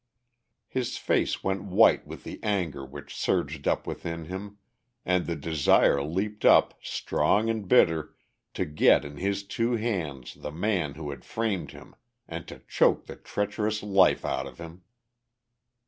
His 0.67 0.97
face 0.97 1.43
went 1.43 1.61
white 1.65 2.07
with 2.07 2.23
the 2.23 2.39
anger 2.41 2.83
which 2.83 3.15
surged 3.15 3.67
up 3.67 3.85
within 3.85 4.25
him 4.25 4.57
and 5.05 5.27
the 5.27 5.35
desire 5.35 6.01
leaped 6.01 6.43
up, 6.43 6.73
strong 6.81 7.51
and 7.51 7.67
bitter, 7.67 8.15
to 8.55 8.65
get 8.65 9.05
in 9.05 9.17
his 9.17 9.43
two 9.43 9.75
hands 9.75 10.33
the 10.33 10.49
man 10.51 10.95
who 10.95 11.11
had 11.11 11.23
framed 11.23 11.69
him 11.69 11.95
and 12.27 12.47
to 12.47 12.63
choke 12.67 13.05
the 13.05 13.15
treacherous 13.15 13.83
life 13.83 14.25
out 14.25 14.47
of 14.47 14.57
him. 14.57 14.81